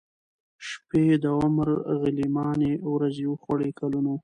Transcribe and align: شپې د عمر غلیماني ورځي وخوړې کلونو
شپې 0.67 1.03
د 1.23 1.25
عمر 1.39 1.67
غلیماني 2.01 2.73
ورځي 2.93 3.25
وخوړې 3.27 3.69
کلونو 3.79 4.13